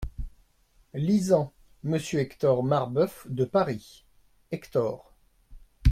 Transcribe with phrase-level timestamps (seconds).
[0.95, 1.53] Lisant.
[1.83, 3.27] "Monsieur Hector Marbeuf…
[3.29, 4.03] de Paris."
[4.51, 5.13] Hector.